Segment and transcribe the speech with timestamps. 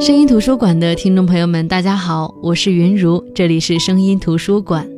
[0.00, 4.88] 声音图书馆的听众朋友们，大家好，我是云如，这里是声音图书馆。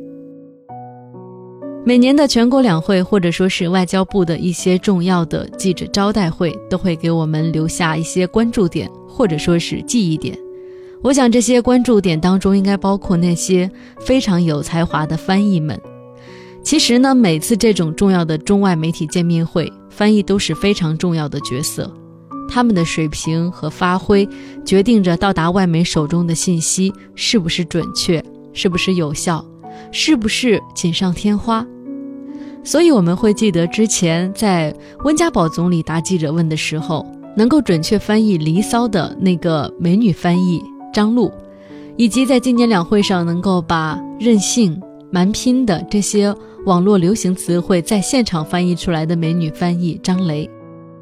[1.83, 10.37] 每年的全国两会，或者说是外交部的一些重要的记者招待会，都会给我们留下一些关注点，或者说是记忆点。
[11.01, 13.67] 我想这些关注点当中，应该包括那些
[14.01, 15.81] 非常有才华的翻译们。
[16.61, 21.91] 其实呢，每次这种重要的中外媒体见面会，翻译都是非常重要的角色。
[22.51, 24.27] 他们的水平和发挥，
[24.65, 29.43] 决定着到达外媒手中的信息是不是准确，是不是有效，
[29.91, 31.65] 是不是锦上添花。
[32.61, 37.05] 所以我们会记得之前在温家宝总理答记者问的时候，
[37.37, 40.61] 能够准确翻译《离骚》的那个美女翻译
[40.93, 41.31] 张璐，
[41.95, 44.77] 以及在今年两会上能够把任性、
[45.09, 50.47] 蛮拼的这些网络流行词汇在现场翻译出来的美女翻译张雷。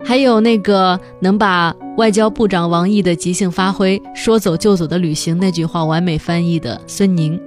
[0.03, 7.39] 还有那个能把外交部长王毅的即兴发挥“说走就走的旅行”那句话完美翻译的孙宁。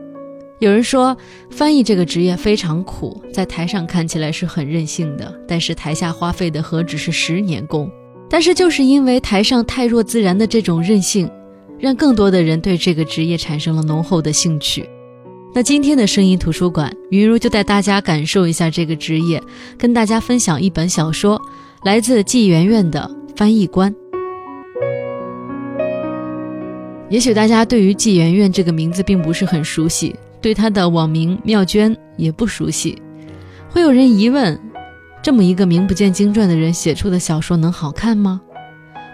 [0.61, 1.17] 有人说，
[1.51, 7.91] 翻译这个职业非常苦，在台上看起来是很任性的，但是台下花费的何止是十年功？
[8.31, 11.29] 但是就是因为台上太弱自然的这种任性，
[11.81, 14.89] 让更多的人对这个职业产生了浓厚的兴趣。
[15.53, 19.43] 那今天的声音图书馆，云如就带大家感受一下这个职业，
[19.77, 21.41] 跟大家分享一本小说。
[21.85, 23.93] 来自季媛媛的翻译官。
[27.09, 33.03] 也许大家对于季媛媛这个名字并不是很熟悉，对她的网名妙娟也不熟悉。
[33.69, 34.57] 会有人疑问：
[35.23, 38.41] 这么一个名不见经传的人写出的小说能好看吗？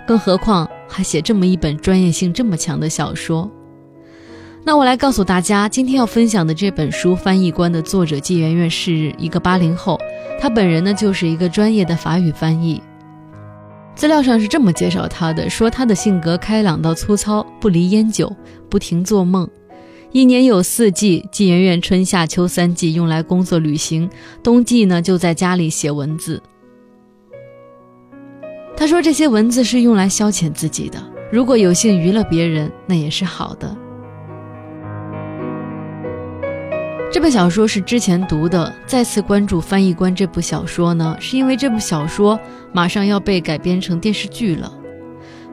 [0.06, 3.50] 更何况还写这么一本专业性这么强的小说。
[4.68, 9.98] 那我来告诉大家，今天要分享的这本书《翻译官》的作者季媛媛是一个八零后，
[10.38, 12.82] 她本人呢就是一个专业的法语翻译。
[13.94, 18.30] 资料上是这么介绍她的：说她的性格开朗到粗糙，不离烟酒，
[18.68, 19.48] 不停做梦。
[20.12, 24.10] 一年有四季，季媛媛春夏秋三季用来工作旅行，
[24.42, 26.42] 冬季呢就在家里写文字。
[28.76, 33.74] 她说这些文字是用来消遣自己的，如果有幸娱乐别人，那也是好的。
[37.10, 42.38] 这本小说是之前读的，再次关注《翻译官》这部小说呢，是因为这部小说
[42.70, 44.70] 马上要被改编成电视剧了。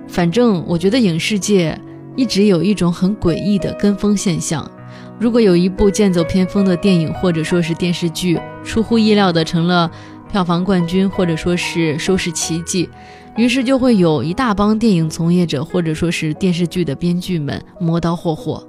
[0.06, 1.80] 反正我觉得影视界
[2.18, 4.70] 一直有一种很诡异的跟风现象，
[5.18, 9.90] 如果有一部剑走偏锋的电影或者说是电视剧，出乎意料的成了
[10.30, 12.90] 票房冠军或者说是收视奇迹，
[13.38, 18.68] 于是就会有一大帮电影从业者或者说是电视剧的编剧们磨刀霍霍。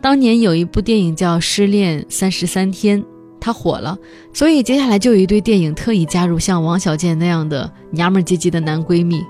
[0.00, 3.02] 当年有一部电影叫《失恋三十三天》，
[3.40, 3.98] 它火了，
[4.32, 9.18] 所以接下来就有一堆电影特意加入像王小贱那样的娘们唧唧的男闺蜜。《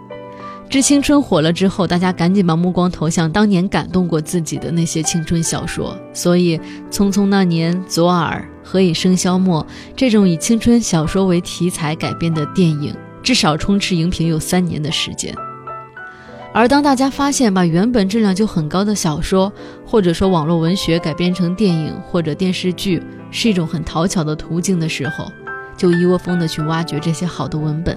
[0.71, 5.99] 致青春》火了之后，大家赶紧把目光投向当年感动过自己的那些青春小说。
[6.13, 6.59] 所以，
[6.91, 9.65] 《匆匆那年》《左耳》《何以笙箫默》
[9.97, 15.35] 这种以青春小说为题材改编的电影，至少充斥荧屏有三年的时间。
[16.55, 19.53] 而当大家发现把原本质量就很高的小说，
[19.87, 23.01] 或者说网络文学改编成电影或者电视剧
[23.31, 25.31] 是一种很讨巧的途径的时候，
[25.77, 27.97] 就一窝蜂的去挖掘这些好的文本。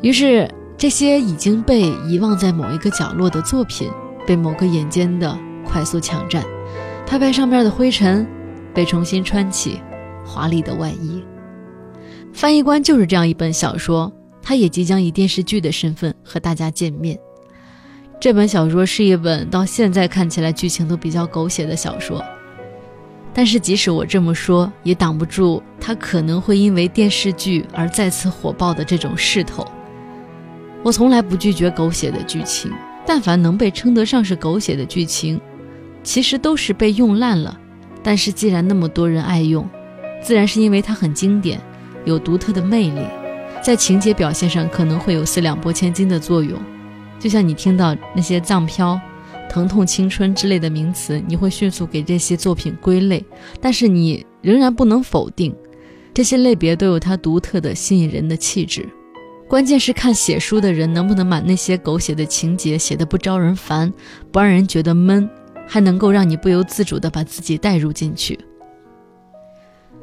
[0.00, 0.48] 于是，
[0.78, 3.90] 这些已经被遗忘在某一个角落的作品，
[4.26, 5.36] 被某个眼尖的
[5.66, 6.42] 快速抢占，
[7.06, 8.26] 拍拍上面的灰尘，
[8.72, 9.80] 被重新穿起
[10.24, 11.22] 华丽的外衣。
[12.32, 14.10] 翻译官就是这样一本小说，
[14.40, 17.18] 它也即将以电视剧的身份和大家见面。
[18.22, 22.24] 这本小说是一本到现在看起来剧情都比较狗血的小说，
[23.34, 29.66] 但是即使我这么说，也挡不住它可能会因为电视剧而再次火爆的这种势头。
[30.84, 32.70] 我从来不拒绝狗血的剧情，
[33.04, 35.40] 但凡能被称得上是狗血的剧情，
[36.04, 37.58] 其实都是被用烂了。
[38.04, 39.68] 但是既然那么多人爱用，
[40.22, 41.60] 自然是因为它很经典，
[42.04, 43.00] 有独特的魅力，
[43.60, 46.56] 在情节表现上可能会有四两拨千斤的作用。
[47.22, 49.00] 就像你听到那些藏飘、
[49.48, 53.24] 疼痛青春之类的名词，你会迅速给这些作品归类，
[53.60, 55.54] 但是你仍然不能否定，
[56.12, 58.88] 这些类别都有它独特的吸引人的气质。
[59.48, 63.92] 关键是看写书的人能不能把那些狗血的情节写得不招人烦，
[64.32, 65.30] 不让人觉得闷，
[65.68, 68.36] 还能够让你不由自主地把自己带入进去。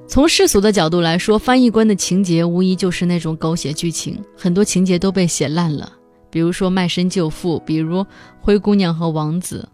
[0.07, 5.98] 从世俗的角度来说，翻译官的情节无疑就是那种狗血剧情，很多情节都被写烂了。
[6.30, 8.06] 比如说卖身救父，比如
[8.42, 9.68] 灰姑娘和王子，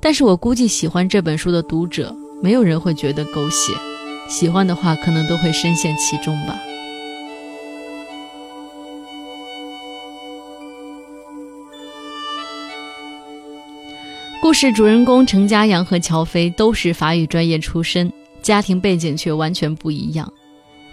[0.00, 3.72] 但是我估计喜欢这本书的读者，没有人会觉得狗血，
[4.28, 6.56] 喜欢的话可能都会深陷其中吧。
[14.42, 18.12] 故事主人公程家阳和乔飞都是法语专业出身，
[18.42, 20.32] 家庭背景却完全不一样。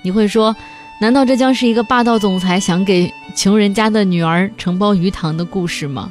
[0.01, 0.55] 你会说，
[1.03, 6.09] 难道这将是一个霸道总裁想给穷人家的女儿承包鱼塘的故事吗？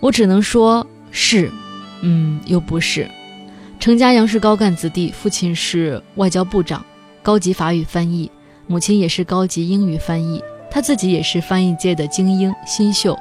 [0.00, 1.52] 我只能说是，
[2.00, 3.06] 嗯，又不是。
[3.78, 6.82] 程家阳是高干子弟，父亲是外交部长，
[7.22, 8.30] 高级法语翻译；
[8.66, 13.14] 母亲也是高级英语翻译，他自己也是翻译界的精英新秀。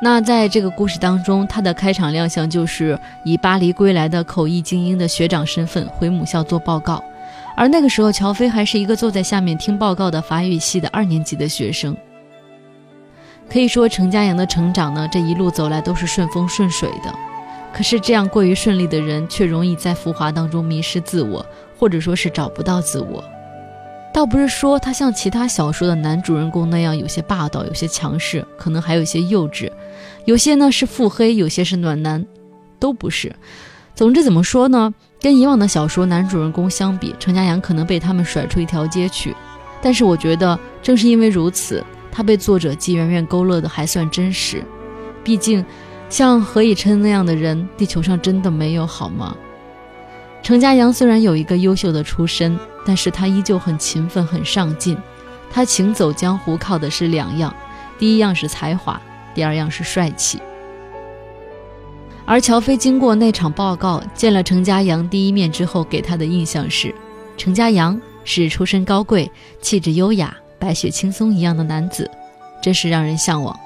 [0.00, 7.04] 那在这个故事当中，他的开场亮相就是以巴黎归来的口译精英的学长身份回母校做报告，
[7.56, 11.96] 而那个时候乔飞还是一个坐在下面听报告的法语系的二年级的学生。
[13.48, 17.14] 可以说，程家阳的成长呢，这一路走来都是顺风顺水的。
[17.72, 21.44] 可是这样过于顺利的人，却容易在浮华当中迷失自我，
[21.78, 23.24] 或者说是找不到自我。
[24.12, 29.70] 倒不是说他像其他小说的男主人公那样有些霸道、有些强势，可能还有些幼稚，
[30.24, 32.24] 有些呢是腹黑，有些是暖男，
[32.78, 33.34] 都不是。
[33.94, 34.92] 总之怎么说呢？
[35.20, 39.34] 跟以往的小说男主人公相比，程家阳可能被他们甩出一条街去。
[39.82, 44.62] 但是我觉得正是因为如此，他被作者季圆圆勾勒的还算真实。
[45.24, 45.64] 毕竟，
[46.08, 49.36] 像何以琛那样的人，地球上真的没有好吗？
[50.42, 52.58] 程家阳虽然有一个优秀的出身。
[52.88, 54.96] 但是他依旧很勤奋，很上进。
[55.50, 57.52] 他行走江湖靠的是两样，
[57.98, 59.02] 第一样是才华，
[59.34, 60.40] 第二样是帅气。
[62.26, 66.92] 而乔飞经过那场报告，见了程家阳第一面之后，给他的印象是，
[67.36, 69.30] 程家阳是出身高贵、
[69.62, 72.10] 气质优雅、白雪轻松一样的男子，
[72.60, 73.56] 真是让人向往。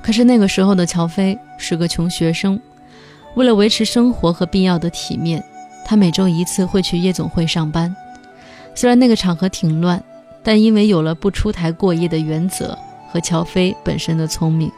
[0.00, 2.60] 可是那个时候的乔飞是个穷学生，
[3.34, 5.42] 为了维持生活和必要的体面。
[5.84, 7.94] 他每周一次会去夜总会上班，
[8.74, 10.02] 虽然那个场合挺乱，
[10.44, 12.78] 但因为有了不出台过夜的原则
[13.08, 14.70] 和乔飞本身的聪明，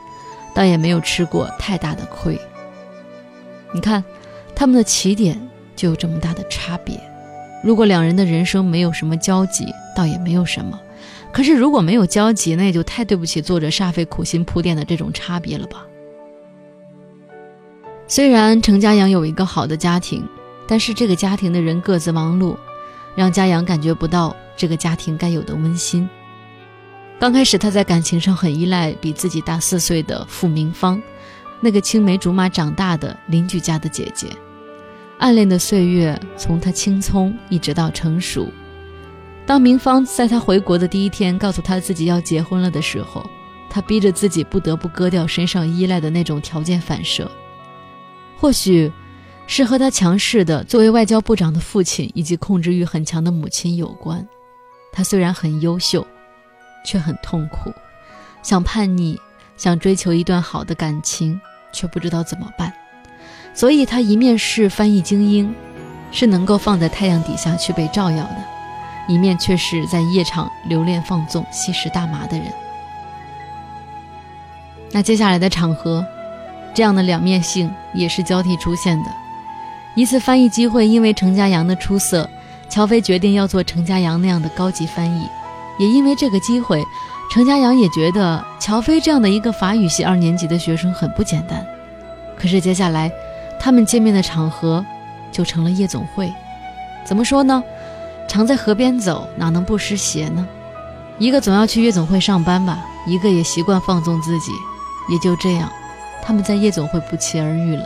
[0.55, 2.41] 倒也没有吃过太大的亏。
[3.73, 4.05] 你看，
[4.55, 5.41] 他们的起点
[5.77, 7.01] 就有这么大的差别。
[7.65, 10.79] 如果两人的人生没有什么交集，倒也没有什么；
[11.33, 15.87] 可是如果没有交集，那也就太对不起作者煞费苦心铺垫的这种差别了吧。
[18.07, 20.27] 虽然程家阳有一个好的家庭。
[20.71, 22.55] 但是这个家庭的人各自忙碌，
[23.17, 26.07] 让家阳感觉不到这个家庭该有的温馨。
[27.19, 31.03] 刚开始他在感情上很依赖比自己大四岁的傅明芳，
[31.61, 34.29] 那个青梅竹马长大的邻居家的姐姐。
[35.19, 38.49] 暗恋的岁月从他青葱一直到成熟。
[39.45, 43.29] 当明芳在他回国的第一天告诉他自己要结婚了的时候，
[43.69, 47.31] 他逼着自己不得不割掉身上依赖的那种条件反射。
[48.37, 48.91] 或许。
[49.51, 54.23] 是和他强势的作为外交部长的父亲以及控制欲很强的母亲有关。
[54.93, 56.07] 他虽然很优秀，
[56.85, 57.73] 却很痛苦，
[58.43, 59.19] 想叛逆，
[59.57, 61.41] 想追求一段好的感情，
[61.73, 62.73] 却不知道怎么办。
[63.55, 65.53] 所以他一面是翻译精英，
[66.13, 68.37] 是能够放在太阳底下去被照耀的，
[69.09, 72.47] 一面却是在夜场留恋放纵、吸食大麻的人。
[74.91, 76.05] 那接下来的场合，
[76.73, 79.11] 这样的两面性也是交替出现的。
[79.95, 82.31] 一次翻译机会，因为程家阳的出色，
[82.69, 85.27] 乔飞决定要做程家阳那样的高级翻译。
[85.79, 86.85] 也因为这个机会，
[87.31, 91.65] 程家阳也觉得乔飞这样的一个法语系二年级的学生很不简单。
[92.37, 93.11] 可是接下来，
[93.59, 94.85] 他们见面的场合
[95.33, 96.33] 就成了夜总会。
[97.05, 97.63] 怎么说呢？
[98.29, 100.47] 常在河边走，哪能不湿鞋呢？
[101.19, 104.53] 一个总要去夜总会上班吧，一个也习惯放纵自己。
[105.11, 105.73] 也就这样，
[106.23, 107.85] 他们在夜总会不期而遇了。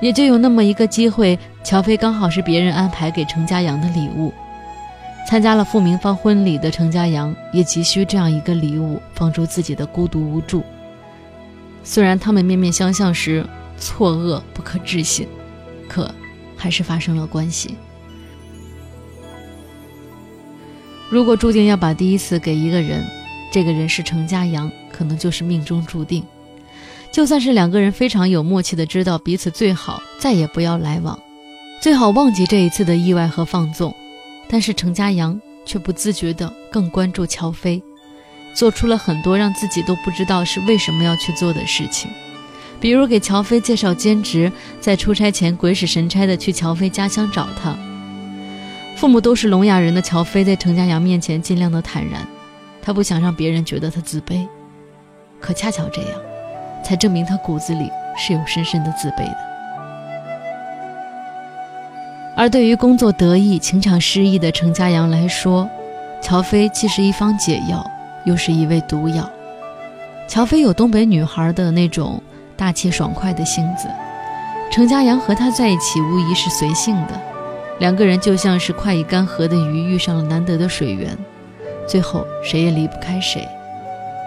[0.00, 4.32] 也就有那么一个机会，乔飞刚好是别人安排给程家阳的礼物。
[5.26, 10.62] 参加了傅明芳婚礼的程家阳也急需这样一个礼物，放逐自己的孤独无助。
[11.82, 13.44] 虽然他们面面相向时
[13.78, 15.26] 错愕不可置信，
[15.88, 16.10] 可
[16.56, 17.74] 还是发生了关系。
[21.10, 23.04] 如果注定要把第一次给一个人，
[23.52, 26.24] 这个人是程家阳，可能就是命中注定。
[27.12, 31.18] 就算是两个人非常有默契的知道彼此最好再也不要来往，
[31.80, 33.94] 最好忘记这一次的意外和放纵，
[34.54, 37.82] 但是程家阳却不自觉地更关注乔飞，
[38.54, 42.08] 做出了很多让自己都不知道是为什么要去做的事情，
[42.78, 47.76] 比如给乔飞介绍兼职，在出差前鬼使神差的去乔飞家乡找他。
[48.94, 52.24] 父母都是聋哑人的乔飞在程家阳面前尽量的坦然，
[52.80, 54.46] 他不想让别人觉得他自卑，
[55.40, 56.20] 可恰巧这样。
[56.84, 59.53] 才证明他骨子里是有深深的自卑的。
[62.36, 65.68] 而对于工作得意、情场失意的程家阳来说，
[66.20, 67.88] 乔飞既是一方解药，
[68.24, 69.30] 又是一味毒药。
[70.26, 72.20] 乔飞有东北女孩的那种
[72.56, 73.86] 大气爽快的性子。
[74.70, 77.20] 程家阳和他在一起无疑是随性的，
[77.78, 81.16] 两个人就像是快已干涸的鱼遇上了难得的水源，
[81.86, 83.46] 最后谁也离不开谁。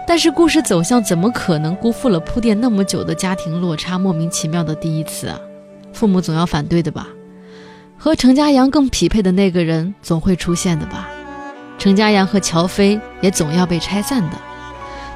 [0.06, 3.98] 但是故事走向怎么可能辜负了铺垫那么久的家庭落差？
[3.98, 5.38] 莫名其妙的第一次啊，
[5.92, 7.08] 父母总要反对的吧？
[8.00, 11.08] 和程家阳更匹配的那个人总会出现的吧？
[11.78, 14.38] 程家阳和乔飞也总要被拆散的，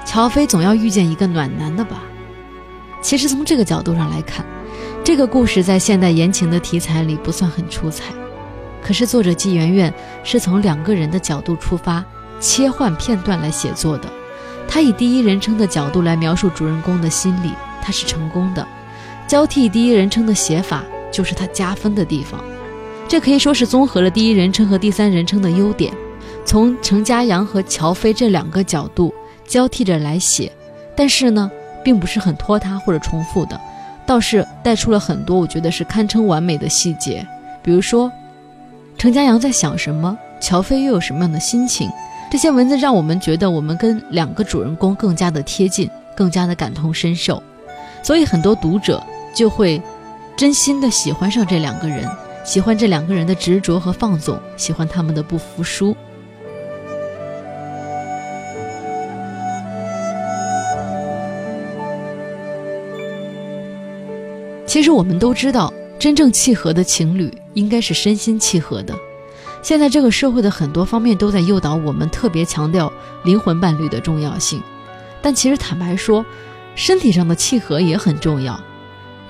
[0.05, 2.03] 乔飞总要遇见一个暖男的吧？
[3.01, 4.45] 其实从这个角度上来看，
[5.05, 8.13] 这个故事在现代言情的题材里不算很出彩。
[8.83, 12.05] 可是作者季媛媛是从两个人的角度出发，
[12.41, 14.09] 切换片段来写作的。
[14.67, 18.67] 她以第一人称的角度来描述主人公的心理，她是成功的。
[19.29, 22.43] 交替第一人称的写法就是他加分的地方。
[23.13, 25.93] 这可以说是综合了第一人称和第三人称的优点，
[26.47, 29.13] 从程家阳和乔飞这两个角度
[29.47, 30.51] 交替着来写。
[30.97, 31.51] 但是呢，
[31.85, 33.61] 并不是很拖沓或者重复的，
[34.07, 37.23] 倒是带出了很多我觉得是堪称完美的细节。
[37.63, 38.11] 比如说，
[38.97, 41.91] 程家阳在想什么，乔飞又有什么样的心情。
[42.31, 47.43] 这些文字让我们觉得我们跟两个主人公更加的贴近，更加的感同身受，
[48.03, 49.03] 所以很多读者
[49.35, 49.83] 就会
[50.35, 52.09] 真心的喜欢上这两个人，
[52.45, 55.97] 喜欢这两个人的执着和放纵，喜欢他们的不服输。
[64.67, 68.95] 其实我们都知道，真正契合的情侣应该是身心契合的。
[69.63, 74.61] 现在这个社会的很多方面都在诱导我们特别强调灵魂伴侣的重要性，
[75.21, 76.25] 但其实坦白说，
[76.75, 78.59] 身体上的契合也很重要。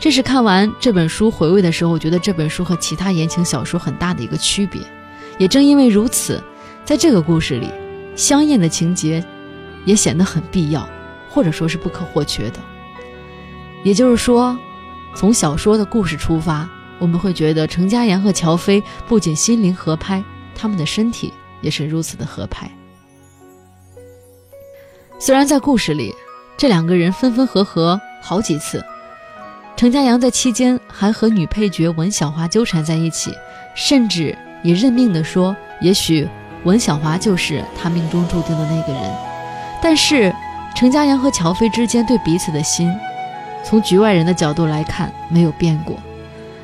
[0.03, 4.83] 这是看完这本书回味的时候，我觉得这本书和其他言情小说很大的一个区别。
[5.39, 6.43] 也正因为如此，
[6.85, 7.71] 在这个故事里，
[8.17, 9.25] 香艳的情节
[9.85, 10.89] 也显得很必要，
[11.31, 12.59] 或者说是不可或缺的。
[13.85, 14.59] 也就是说，
[15.15, 16.69] 从小说的故事出发。
[16.99, 20.23] 我们会觉得程家阳和乔飞不仅心灵合拍，
[20.57, 22.69] 他们的身体也是如此的合拍。
[25.21, 26.13] 虽然在故事里，
[26.57, 28.85] 这两个人分分合合好几次，
[29.77, 33.33] 程家阳在期间还和女配角文小华纠缠在一起，
[33.75, 36.29] 甚至也认命地说，也许
[36.65, 39.03] 文小华就是他命中注定的那个人。
[39.83, 40.33] 但是，
[40.77, 42.95] 程家阳和乔飞之间对彼此的心，
[43.65, 45.97] 从局外人的角度来看，没有变过。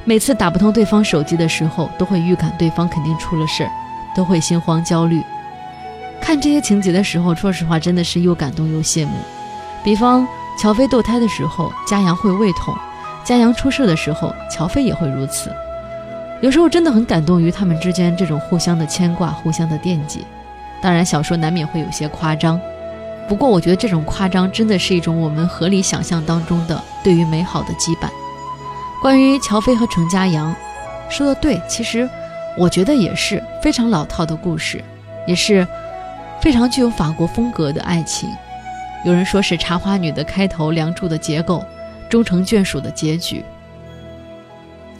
[0.04, 3.70] 每次打不通对方手机的时候，都会预感对方肯定出了事儿，
[4.14, 5.20] 都会心慌焦虑。
[6.20, 9.12] 看这些情节的时候，说实话真的是又感动又羡慕。
[9.82, 10.26] 比方
[10.58, 12.74] 乔飞堕胎的时候，家阳会胃痛；
[13.28, 15.52] 嘉阳出事的时候，乔飞也会如此。
[16.40, 20.24] 有时候真的很感动于他们之间这种互相的牵挂、互相的惦记。
[20.80, 22.58] 当然，小说难免会有些夸张，
[23.28, 28.08] 不过我觉得这种夸张真的是一种我们合理想象当中的对于美好的羁绊。
[29.02, 30.56] 关于乔飞和程家阳，
[31.10, 32.08] 说的对，其实
[32.56, 34.82] 我觉得也是非常老套的故事，
[35.26, 35.68] 也是
[36.40, 38.30] 非常具有法国风格的爱情。
[39.04, 41.62] 有人说是《茶花女》的开头，《梁祝》的结构，
[42.08, 43.42] 终成眷属的结局。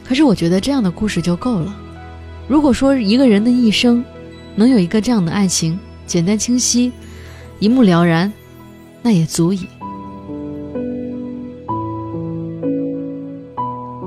[0.03, 1.75] 可是我觉得这样的故事就够了。
[2.47, 4.03] 如果说一个人的一生
[4.55, 6.91] 能有一个这样的爱情，简单清晰，
[7.59, 8.33] 一目了然，
[9.03, 9.67] 那也足以。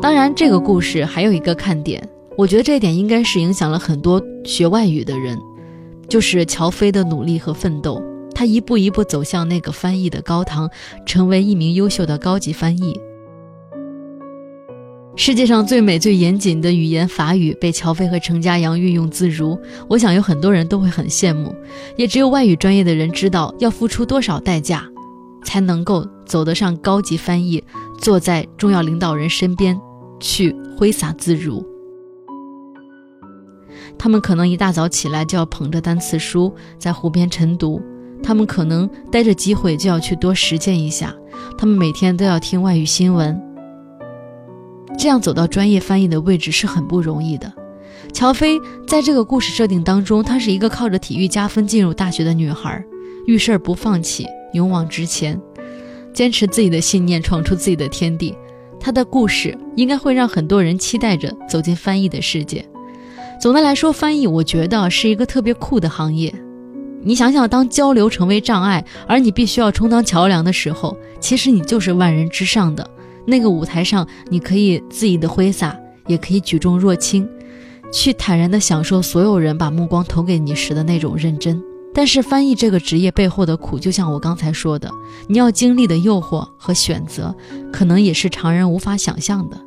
[0.01, 5.39] 当然，这个故事还有一个看点，我觉得这一点应该是影响了很多学外语的人，
[6.09, 8.03] 就是乔飞的努力和奋斗。
[8.43, 10.69] 他一步一步走向那个翻译的高堂，
[11.07, 13.01] 成为一名优秀的高级翻译。
[15.15, 19.57] 世界上最美最严谨的语言法语被乔飞和程家阳运用自如，
[19.89, 21.55] 我想有很多人都会很羡慕。
[21.97, 24.85] 也只有外语专业的人知道要付出多少代价，
[25.45, 27.63] 才能够走得上高级翻译，
[28.01, 29.81] 坐在重要领导人身边。
[30.19, 31.65] 去挥洒自如。
[33.99, 37.81] 他们可能一大早起来就要捧着单词书在湖边晨读，
[38.23, 41.15] 他们可能逮着机会就要去多实践一下，
[41.59, 43.41] 他们每天都要听外语新闻。
[44.99, 47.53] 这样走到专业翻译的位置是很不容易的。
[48.13, 52.85] 乔飞在这个故事设定当中，她是一个靠着体育加分进入大学的女孩，
[53.27, 55.41] 遇事儿不放弃，勇往直前，
[56.13, 58.37] 坚持自己的信念，闯出自己的天地。
[58.79, 62.65] 他的故事应该会让很多人期待着走进翻译的世界。
[63.41, 66.35] 总的来说，翻译我觉得是一个特别酷的行业。
[67.05, 72.89] 你想想，当交流成为障碍，而你必须要充当桥梁的时候，其实你就是万人之上的
[73.27, 77.29] 那个舞台上，你可以恣意的挥洒，也可以举重若轻，
[77.93, 81.63] 去坦然的享受所有人把目光投给你时的那种认真。
[81.95, 84.91] 但是翻译这个职业背后的苦，就像我刚才说的，
[85.29, 87.35] 你要经历的诱惑和选择，
[87.71, 89.61] 可能也是常人无法想象的。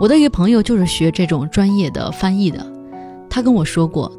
[0.00, 2.64] 我的一个朋友就是学这种专业的翻译的，
[3.28, 4.12] 他跟我说过，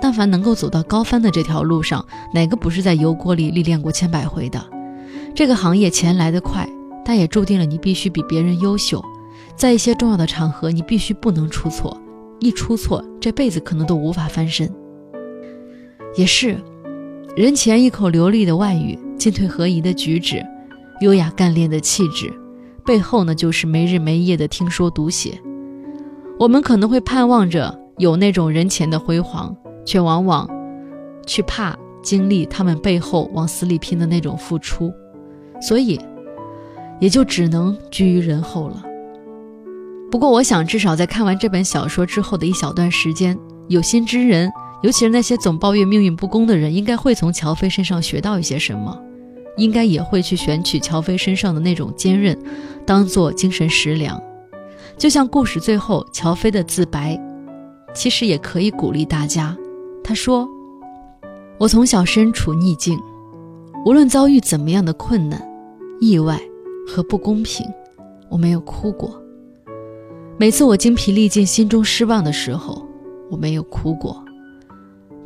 [0.00, 4.62] 但凡能够走到高翻的这条路上，哪个不是在油锅里历练过千百回的？
[5.34, 6.68] 这个行业钱来得快，
[7.04, 9.02] 但也注定了你必须比别人优秀，
[9.56, 12.00] 在一些重要的场合，你必须不能出错，
[12.38, 14.70] 一出错，这辈子可能都无法翻身。
[16.16, 16.56] 也是，
[17.36, 20.44] 人前一口流利的外语，进退合宜的举止，
[21.00, 22.32] 优雅干练的气质，
[22.84, 25.40] 背后呢就是没日没夜的听说读写。
[26.38, 30.48] 我们可能会盼望着有那种人前的辉煌，却往往
[31.26, 34.92] 去怕经历他们背后往死里拼的那种付出，
[35.60, 36.00] 所以
[37.00, 38.82] 也就只能居于人后了。
[40.10, 43.38] 不过，我想至少在看完这本小说之后的一小段时间，
[43.68, 44.50] 有心之人。
[44.82, 49.00] 尤其是那些总抱怨命运不公的人，应该会从乔飞身上学到一些什么，
[49.56, 52.38] 应该也会去选取乔飞身上的那种坚韧，
[52.84, 54.22] 当做精神食粮。
[54.98, 57.18] 就像故事最后乔飞的自白，
[57.94, 59.56] 其实也可以鼓励大家。
[60.04, 60.46] 他说
[61.58, 63.00] ：“我从小身处逆境，
[63.86, 65.42] 无论遭遇怎么样的困难、
[65.98, 66.38] 意外
[66.86, 67.66] 和不公平，
[68.28, 69.18] 我没有哭过。
[70.36, 72.86] 每次我精疲力尽、心中失望的时候，
[73.30, 74.22] 我没有哭过。”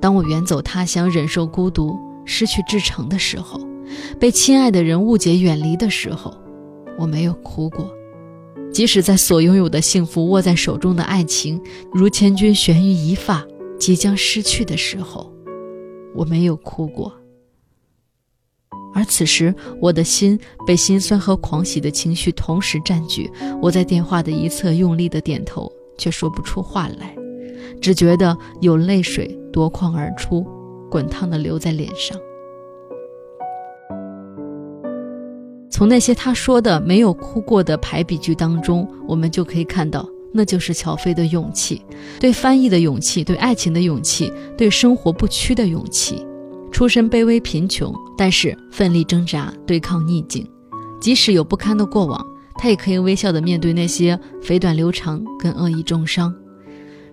[0.00, 3.60] 当我远走他乡，忍受孤独、失去至诚的时候，
[4.20, 6.32] 被亲爱的人误解、远离的时候，
[6.96, 7.84] 我没有哭过；
[8.72, 11.60] 即使在所拥有的幸福握在手中的爱情
[11.92, 13.44] 如千钧悬于一发，
[13.78, 15.32] 即将失去的时候，
[16.14, 17.12] 我没有哭过。
[18.94, 23.30] 而此时，我的心被心酸和狂喜的情绪同时占据，
[23.62, 27.14] 我在电话的一侧用力的点头，却说不出话来。
[27.80, 30.44] 只觉得有泪水夺眶而出，
[30.90, 32.18] 滚烫的流在脸上。
[35.70, 41.82] 从那些他说的没有哭过的排比句当中，我们就可以看到，那就是乔飞的勇气，
[42.20, 46.24] 对翻译的勇气，对爱情的勇气，对生活不屈的勇气。
[46.70, 50.46] 出身卑微贫穷，但是奋力挣扎，对抗逆境，
[51.00, 52.24] 即使有不堪的过往，
[52.56, 56.34] 他也可以微笑的面对那些蜚短流长跟恶意重伤。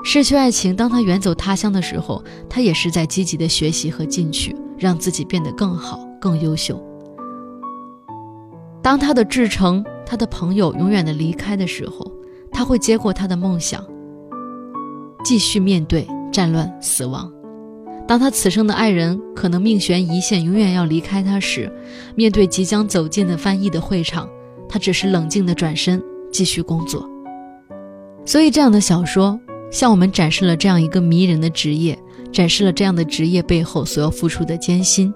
[0.04, 6.80] 失去爱情，当他远走他乡的时候，他也是在积极的学习和进取，让自己变得更好、更优秀。
[8.84, 12.12] 当他的至诚、他的朋友永远的离开的时候，
[12.56, 13.86] 他会接过他的梦想，
[15.26, 17.30] 继续面对战乱、死亡。
[18.08, 21.70] 当他此生的爱人可能命悬一线，永远要离开他时，
[22.16, 24.30] 面对即将走进的翻译的会场，
[24.70, 27.06] 他只是冷静的转身，继续工作。
[28.26, 29.38] 所以，这样的小说。
[29.72, 32.00] 向我们展示了这样一个迷人的职业，
[32.32, 35.14] 展示了这样的职业背后所要付出的艰辛，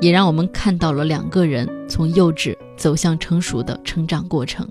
[0.00, 4.68] 也让我们看到了两个人从幼稚走向成熟的成长过程。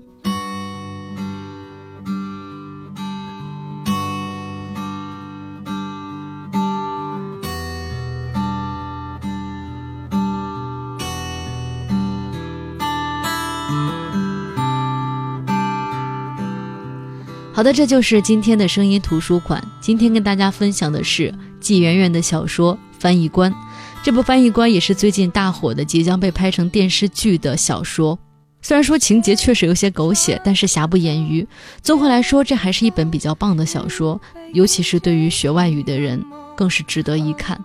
[17.58, 19.60] 好的，这就是今天的声音图书馆。
[19.80, 23.52] 今天跟大家分享的是季媛媛的小说《翻译官》。
[24.00, 28.16] 这部《翻译官》也是最近大火的，即将被拍成电视剧的小说。
[28.62, 31.44] 虽然说情节确实有些狗血，但是瑕不掩瑜。
[31.82, 34.20] 综合来说，这还是一本比较棒的小说，
[34.52, 37.60] 尤其是对于学外语的人，更是值得一看。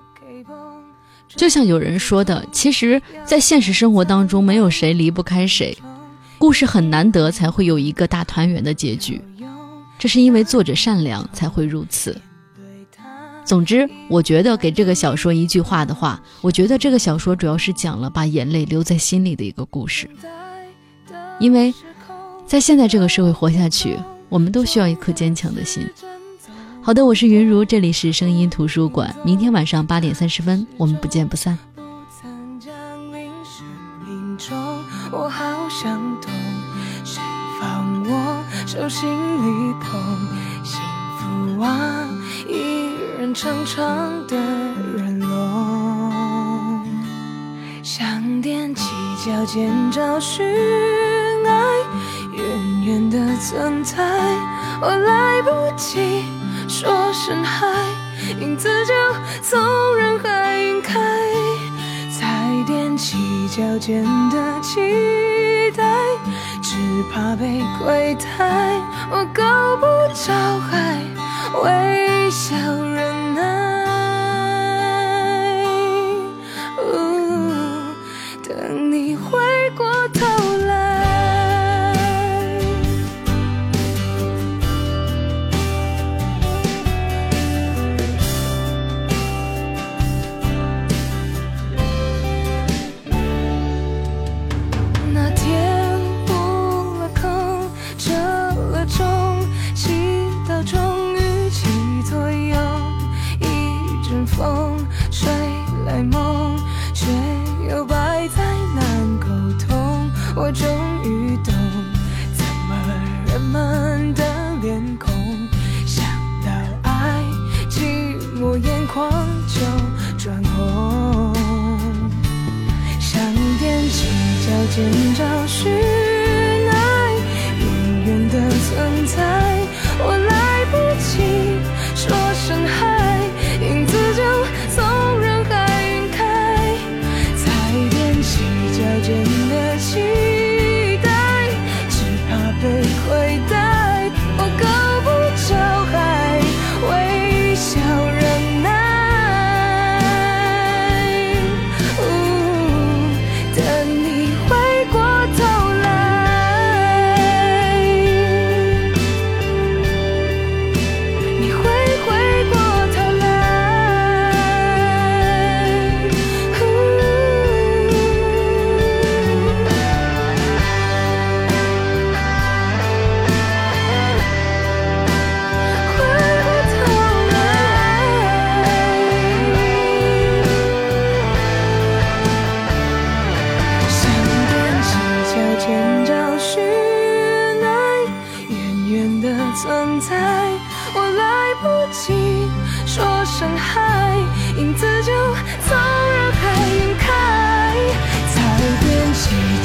[1.35, 5.77] 就像有人说的，其实，在现实生活当中，没有谁离不开谁，
[6.39, 9.21] 故事很难得才会有一个大团圆的结局。
[10.03, 12.21] 这是因为作者善良才会如此。
[13.45, 20.09] 总之，我觉得给这个小说一句话的话，我觉得这个小说主要是讲了把眼泪留在心里的一个故事。
[21.39, 21.73] 因为，
[22.45, 25.87] 在现在这个社会活下去，我们都需要一颗坚强的心。
[26.81, 29.15] 好的，我是云如，这里是声音图书馆。
[29.23, 31.57] 明天晚上八点三十分，我们不见不散。
[38.73, 40.01] 手心里捧
[40.63, 40.81] 幸
[41.19, 42.07] 福啊，
[42.47, 43.85] 一人长长
[44.25, 44.35] 的
[44.97, 46.83] 人龙，
[47.83, 48.03] 想
[48.41, 48.83] 踮起
[49.23, 50.43] 脚尖找寻
[51.45, 51.53] 爱，
[52.35, 54.03] 远远的存在，
[54.81, 56.25] 我来不及
[56.67, 57.67] 说声嗨，
[58.41, 58.93] 影子就
[59.43, 60.99] 从人海晕开，
[62.09, 64.79] 才踮起脚尖的期
[65.77, 66.12] 待。
[67.11, 68.25] 怕被亏待，
[69.11, 69.43] 我够
[69.77, 70.33] 不着，
[70.69, 70.92] 还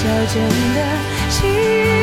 [0.08, 0.42] 要真
[0.74, 1.97] 的期。